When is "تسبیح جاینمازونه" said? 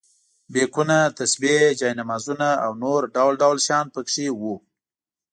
1.17-2.49